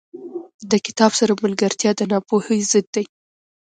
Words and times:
•د 0.71 0.73
کتاب 0.85 1.11
سره 1.19 1.33
ملګرتیا، 1.43 1.91
د 1.95 2.01
ناپوهۍ 2.11 2.59
ضد 2.71 2.87
دی. 2.95 3.05